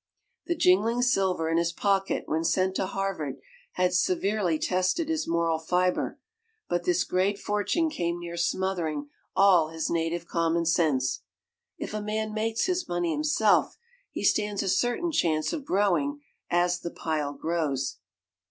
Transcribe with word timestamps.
The 0.47 0.55
jingling 0.55 1.03
silver 1.03 1.47
in 1.47 1.59
his 1.59 1.71
pocket 1.71 2.23
when 2.25 2.43
sent 2.43 2.73
to 2.77 2.87
Harvard 2.87 3.35
had 3.73 3.93
severely 3.93 4.57
tested 4.57 5.09
his 5.09 5.27
moral 5.27 5.59
fiber, 5.59 6.17
but 6.67 6.85
this 6.85 7.03
great 7.03 7.37
fortune 7.37 7.87
came 7.91 8.19
near 8.19 8.35
smothering 8.35 9.09
all 9.35 9.69
his 9.69 9.91
native 9.91 10.25
commonsense. 10.25 11.21
If 11.77 11.93
a 11.93 12.01
man 12.01 12.33
makes 12.33 12.65
his 12.65 12.87
money 12.87 13.11
himself, 13.11 13.77
he 14.09 14.23
stands 14.23 14.63
a 14.63 14.69
certain 14.69 15.11
chance 15.11 15.53
of 15.53 15.65
growing 15.65 16.21
as 16.49 16.79
the 16.79 16.89
pile 16.89 17.33
grows. 17.33 17.97